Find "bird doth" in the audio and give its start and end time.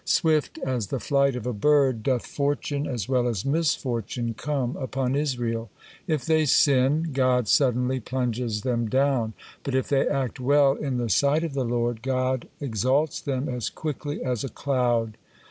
1.53-2.25